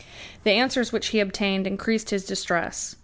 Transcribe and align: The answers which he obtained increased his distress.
The 0.45 0.49
answers 0.49 0.91
which 0.91 1.09
he 1.09 1.19
obtained 1.19 1.67
increased 1.67 2.09
his 2.09 2.25
distress. 2.25 2.95